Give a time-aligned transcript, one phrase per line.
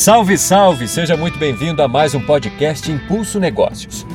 [0.00, 0.88] Salve, salve!
[0.88, 4.06] Seja muito bem-vindo a mais um podcast Impulso Negócios.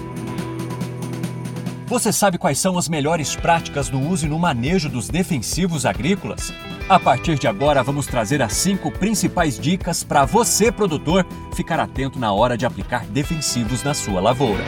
[1.86, 6.52] Você sabe quais são as melhores práticas no uso e no manejo dos defensivos agrícolas?
[6.90, 12.18] A partir de agora, vamos trazer as cinco principais dicas para você, produtor, ficar atento
[12.18, 14.64] na hora de aplicar defensivos na sua lavoura.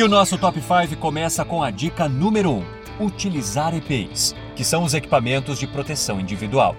[0.00, 2.64] E o nosso Top 5 começa com a dica número 1:
[3.04, 6.74] utilizar EPIs, que são os equipamentos de proteção individual.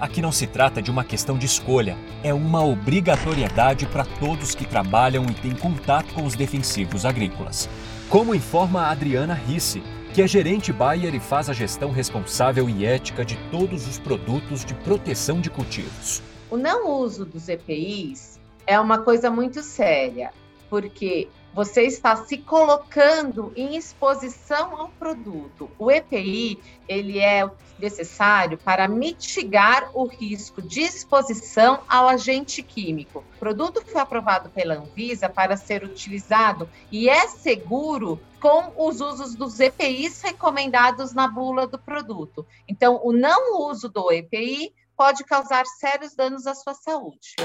[0.00, 4.66] Aqui não se trata de uma questão de escolha, é uma obrigatoriedade para todos que
[4.66, 7.68] trabalham e têm contato com os defensivos agrícolas.
[8.08, 9.80] Como informa a Adriana Risse,
[10.12, 14.64] que é gerente Bayer e faz a gestão responsável e ética de todos os produtos
[14.64, 16.20] de proteção de cultivos.
[16.50, 20.32] O não uso dos EPIs é uma coisa muito séria,
[20.74, 25.70] porque você está se colocando em exposição ao produto.
[25.78, 26.58] O EPI,
[26.88, 33.22] ele é necessário para mitigar o risco de exposição ao agente químico.
[33.36, 39.36] O produto foi aprovado pela Anvisa para ser utilizado e é seguro com os usos
[39.36, 42.44] dos EPIs recomendados na bula do produto.
[42.66, 47.36] Então, o não uso do EPI pode causar sérios danos à sua saúde.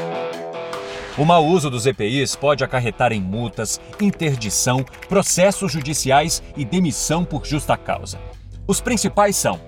[1.20, 7.46] O mau uso dos EPIs pode acarretar em multas, interdição, processos judiciais e demissão por
[7.46, 8.18] justa causa.
[8.66, 9.60] Os principais são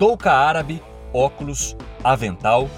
[0.00, 0.82] touca árabe,
[1.14, 2.68] óculos, avental,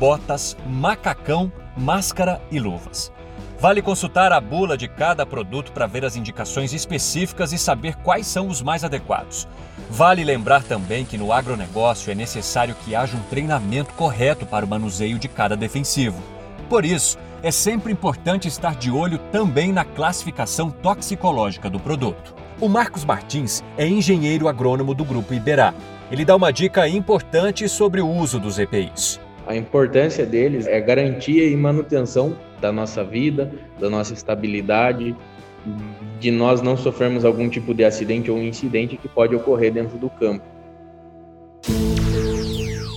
[0.00, 3.12] botas, macacão, máscara e luvas.
[3.60, 8.26] Vale consultar a bula de cada produto para ver as indicações específicas e saber quais
[8.26, 9.46] são os mais adequados.
[9.90, 14.68] Vale lembrar também que no agronegócio é necessário que haja um treinamento correto para o
[14.68, 16.22] manuseio de cada defensivo.
[16.66, 22.34] Por isso, é sempre importante estar de olho também na classificação toxicológica do produto.
[22.58, 25.74] O Marcos Martins é engenheiro agrônomo do Grupo Iberá.
[26.10, 29.20] Ele dá uma dica importante sobre o uso dos EPIs.
[29.46, 35.14] A importância deles é garantia e manutenção da nossa vida, da nossa estabilidade,
[36.18, 40.08] de nós não sofrermos algum tipo de acidente ou incidente que pode ocorrer dentro do
[40.08, 40.46] campo.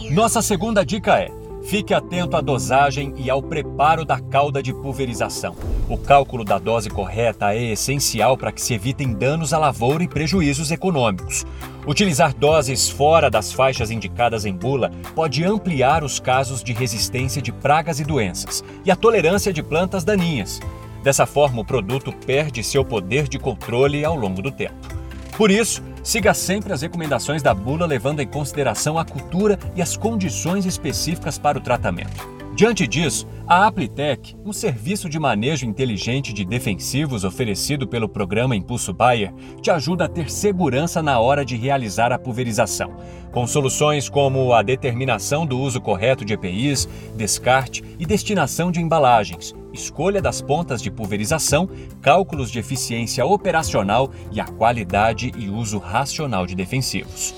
[0.09, 5.53] Nossa segunda dica é Fique atento à dosagem e ao preparo da cauda de pulverização.
[5.89, 10.07] O cálculo da dose correta é essencial para que se evitem danos à lavoura e
[10.07, 11.45] prejuízos econômicos.
[11.85, 17.51] Utilizar doses fora das faixas indicadas em bula pode ampliar os casos de resistência de
[17.51, 20.61] pragas e doenças e a tolerância de plantas daninhas.
[21.03, 24.88] Dessa forma, o produto perde seu poder de controle ao longo do tempo.
[25.35, 29.97] Por isso, siga sempre as recomendações da bula, levando em consideração a cultura e as
[29.97, 32.38] condições específicas para o tratamento.
[32.58, 38.91] Diante disso, a Aplitec, um serviço de manejo inteligente de defensivos oferecido pelo programa Impulso
[38.91, 39.31] Bayer,
[39.62, 42.97] te ajuda a ter segurança na hora de realizar a pulverização,
[43.31, 49.53] com soluções como a determinação do uso correto de EPIs, descarte e destinação de embalagens,
[49.77, 51.69] escolha das pontas de pulverização,
[52.01, 57.33] cálculos de eficiência operacional e a qualidade e uso racional de defensivos.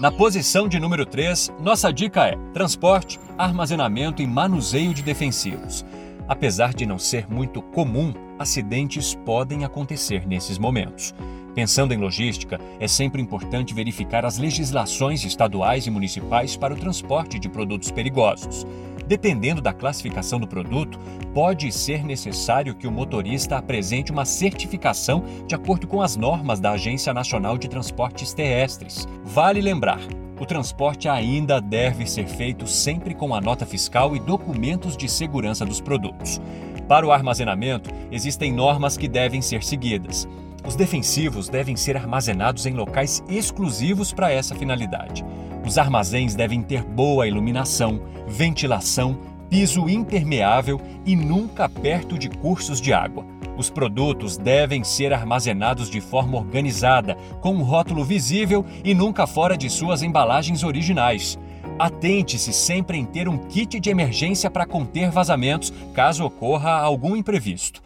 [0.00, 5.84] Na posição de número 3, nossa dica é transporte, armazenamento e manuseio de defensivos.
[6.28, 11.12] Apesar de não ser muito comum, acidentes podem acontecer nesses momentos.
[11.52, 17.36] Pensando em logística, é sempre importante verificar as legislações estaduais e municipais para o transporte
[17.36, 18.64] de produtos perigosos.
[19.08, 21.00] Dependendo da classificação do produto,
[21.32, 26.72] pode ser necessário que o motorista apresente uma certificação de acordo com as normas da
[26.72, 29.08] Agência Nacional de Transportes Terrestres.
[29.24, 29.98] Vale lembrar,
[30.38, 35.64] o transporte ainda deve ser feito sempre com a nota fiscal e documentos de segurança
[35.64, 36.38] dos produtos.
[36.86, 40.28] Para o armazenamento, existem normas que devem ser seguidas.
[40.66, 45.24] Os defensivos devem ser armazenados em locais exclusivos para essa finalidade.
[45.68, 49.18] Os armazéns devem ter boa iluminação, ventilação,
[49.50, 53.26] piso impermeável e nunca perto de cursos de água.
[53.54, 59.58] Os produtos devem ser armazenados de forma organizada, com um rótulo visível e nunca fora
[59.58, 61.38] de suas embalagens originais.
[61.78, 67.82] Atente-se sempre em ter um kit de emergência para conter vazamentos caso ocorra algum imprevisto.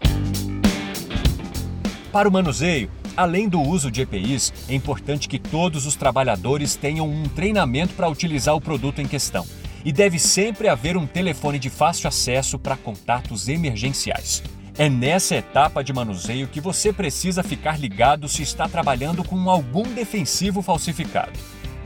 [2.13, 7.09] Para o manuseio, Além do uso de EPIs, é importante que todos os trabalhadores tenham
[7.09, 9.47] um treinamento para utilizar o produto em questão.
[9.85, 14.43] E deve sempre haver um telefone de fácil acesso para contatos emergenciais.
[14.79, 19.83] É nessa etapa de manuseio que você precisa ficar ligado se está trabalhando com algum
[19.83, 21.39] defensivo falsificado.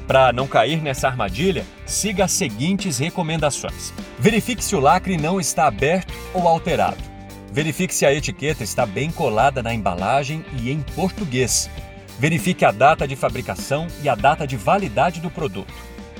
[0.06, 3.92] Para não cair nessa armadilha, siga as seguintes recomendações.
[4.20, 7.15] Verifique se o lacre não está aberto ou alterado.
[7.52, 11.70] Verifique se a etiqueta está bem colada na embalagem e em português.
[12.18, 15.72] Verifique a data de fabricação e a data de validade do produto.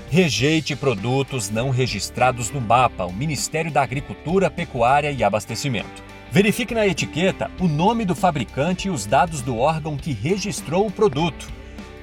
[0.08, 6.05] Rejeite produtos não registrados no MAPA, o Ministério da Agricultura, Pecuária e Abastecimento.
[6.31, 10.93] Verifique na etiqueta o nome do fabricante e os dados do órgão que registrou o
[10.93, 11.49] produto.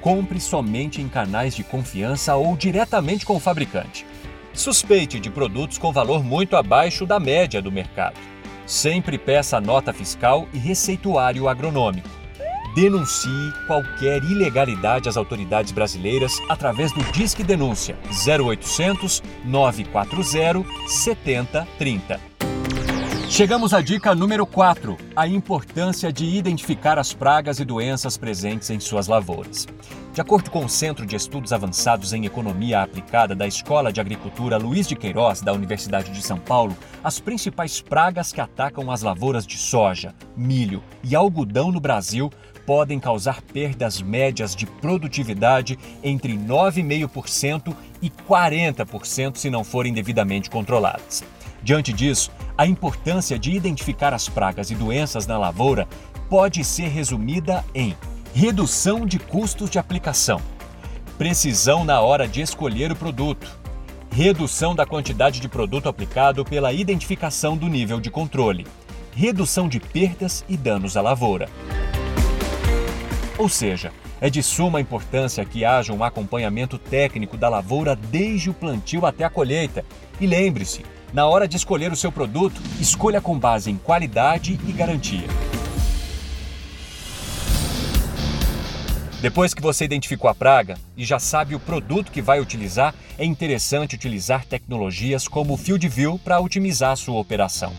[0.00, 4.04] Compre somente em canais de confiança ou diretamente com o fabricante.
[4.52, 8.33] Suspeite de produtos com valor muito abaixo da média do mercado.
[8.66, 12.08] Sempre peça nota fiscal e receituário agronômico.
[12.74, 17.96] Denuncie qualquer ilegalidade às autoridades brasileiras através do Disque Denúncia
[18.26, 22.33] 0800 940 7030.
[23.28, 28.78] Chegamos à dica número 4, a importância de identificar as pragas e doenças presentes em
[28.78, 29.66] suas lavouras.
[30.12, 34.56] De acordo com o Centro de Estudos Avançados em Economia Aplicada da Escola de Agricultura
[34.56, 39.44] Luiz de Queiroz, da Universidade de São Paulo, as principais pragas que atacam as lavouras
[39.44, 42.30] de soja, milho e algodão no Brasil
[42.64, 51.24] podem causar perdas médias de produtividade entre 9,5% e 40% se não forem devidamente controladas.
[51.64, 55.88] Diante disso, a importância de identificar as pragas e doenças na lavoura
[56.28, 57.96] pode ser resumida em
[58.34, 60.42] redução de custos de aplicação,
[61.16, 63.50] precisão na hora de escolher o produto,
[64.10, 68.66] redução da quantidade de produto aplicado pela identificação do nível de controle,
[69.16, 71.48] redução de perdas e danos à lavoura.
[73.38, 73.90] Ou seja,
[74.20, 79.24] é de suma importância que haja um acompanhamento técnico da lavoura desde o plantio até
[79.24, 79.84] a colheita.
[80.20, 80.84] E lembre-se,
[81.14, 85.28] na hora de escolher o seu produto, escolha com base em qualidade e garantia.
[89.22, 93.24] Depois que você identificou a praga e já sabe o produto que vai utilizar, é
[93.24, 97.72] interessante utilizar tecnologias como o Field View para otimizar a sua operação.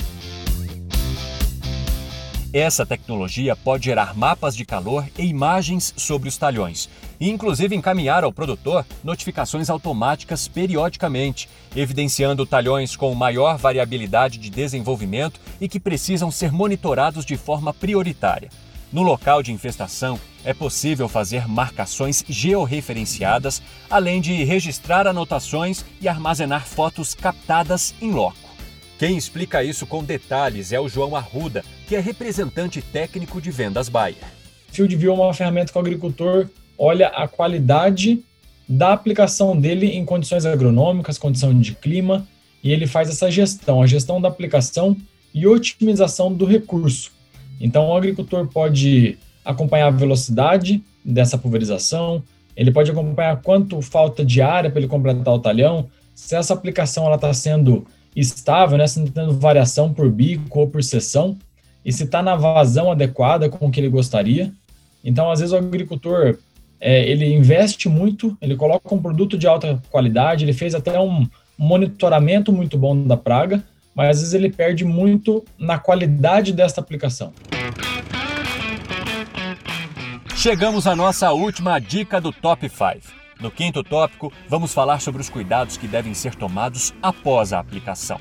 [2.53, 6.89] Essa tecnologia pode gerar mapas de calor e imagens sobre os talhões,
[7.19, 15.39] e inclusive encaminhar ao produtor notificações automáticas periodicamente, evidenciando talhões com maior variabilidade de desenvolvimento
[15.59, 18.49] e que precisam ser monitorados de forma prioritária.
[18.91, 26.65] No local de infestação, é possível fazer marcações georreferenciadas, além de registrar anotações e armazenar
[26.65, 28.37] fotos captadas em loco.
[28.97, 33.89] Quem explica isso com detalhes é o João Arruda, que é representante técnico de vendas
[33.89, 34.23] Bayer.
[34.71, 38.23] Field View é uma ferramenta que o agricultor olha a qualidade
[38.67, 42.27] da aplicação dele em condições agronômicas, condição de clima,
[42.63, 44.97] e ele faz essa gestão, a gestão da aplicação
[45.33, 47.11] e otimização do recurso.
[47.61, 52.23] Então, o agricultor pode acompanhar a velocidade dessa pulverização,
[52.55, 57.13] ele pode acompanhar quanto falta de área para ele completar o talhão, se essa aplicação
[57.13, 57.85] está sendo
[58.15, 58.87] estável, né?
[58.87, 61.37] Se não está tendo variação por bico ou por seção,
[61.83, 64.51] e se está na vazão adequada com o que ele gostaria.
[65.03, 66.39] Então, às vezes, o agricultor
[66.85, 71.27] é, ele investe muito, ele coloca um produto de alta qualidade, ele fez até um
[71.57, 73.63] monitoramento muito bom da praga,
[73.95, 77.33] mas às vezes ele perde muito na qualidade desta aplicação.
[80.35, 83.15] Chegamos à nossa última dica do Top 5.
[83.41, 88.19] No quinto tópico, vamos falar sobre os cuidados que devem ser tomados após a aplicação.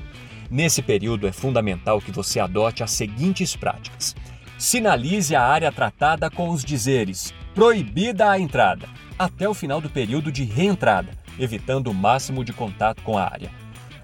[0.49, 4.15] Nesse período, é fundamental que você adote as seguintes práticas.
[4.57, 10.31] Sinalize a área tratada com os dizeres proibida a entrada, até o final do período
[10.31, 11.09] de reentrada,
[11.39, 13.49] evitando o máximo de contato com a área.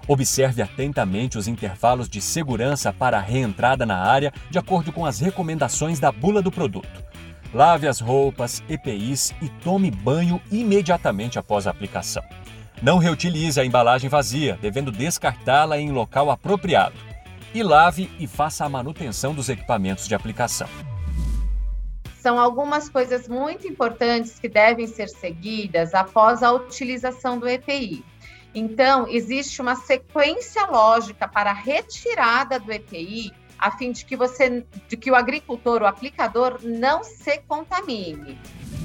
[0.08, 5.20] Observe atentamente os intervalos de segurança para a reentrada na área de acordo com as
[5.20, 7.02] recomendações da bula do produto.
[7.52, 12.22] Lave as roupas, EPIs e tome banho imediatamente após a aplicação.
[12.80, 17.11] Não reutilize a embalagem vazia, devendo descartá-la em local apropriado.
[17.54, 20.68] E lave e faça a manutenção dos equipamentos de aplicação.
[22.18, 28.04] São algumas coisas muito importantes que devem ser seguidas após a utilização do EPI.
[28.54, 33.32] Então, existe uma sequência lógica para a retirada do EPI
[33.62, 38.36] a fim de que você, de que o agricultor, o aplicador, não se contamine.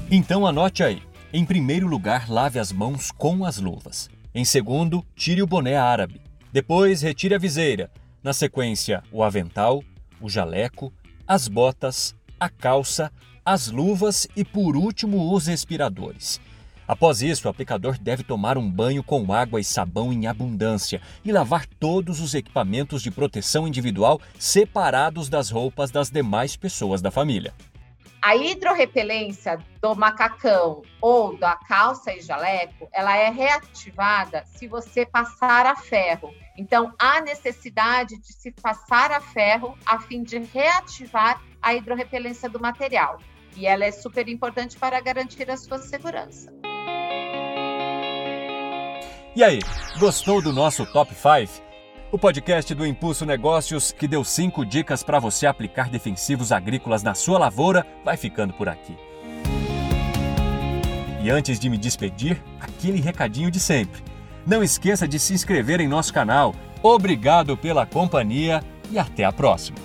[0.08, 1.02] Então anote aí.
[1.32, 4.08] Em primeiro lugar, lave as mãos com as luvas.
[4.32, 6.22] Em segundo, tire o boné árabe.
[6.52, 7.90] Depois, retire a viseira.
[8.22, 9.82] Na sequência, o avental,
[10.20, 10.92] o jaleco,
[11.26, 13.12] as botas, a calça,
[13.44, 16.40] as luvas e, por último, os respiradores.
[16.86, 21.30] Após isso, o aplicador deve tomar um banho com água e sabão em abundância e
[21.30, 27.52] lavar todos os equipamentos de proteção individual separados das roupas das demais pessoas da família.
[28.20, 35.66] A hidrorrepelência do macacão ou da calça e jaleco, ela é reativada se você passar
[35.66, 36.34] a ferro.
[36.56, 42.60] Então, há necessidade de se passar a ferro a fim de reativar a hidrorrepelência do
[42.60, 43.18] material.
[43.56, 46.52] E ela é super importante para garantir a sua segurança.
[49.36, 49.60] E aí,
[50.00, 51.67] gostou do nosso Top 5?
[52.10, 57.12] O podcast do Impulso Negócios, que deu cinco dicas para você aplicar defensivos agrícolas na
[57.12, 58.96] sua lavoura, vai ficando por aqui.
[61.22, 64.02] E antes de me despedir, aquele recadinho de sempre.
[64.46, 66.54] Não esqueça de se inscrever em nosso canal.
[66.82, 69.76] Obrigado pela companhia e até a próxima.